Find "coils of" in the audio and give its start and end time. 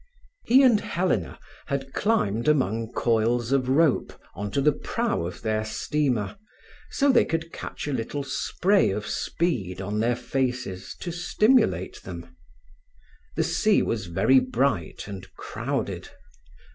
2.91-3.69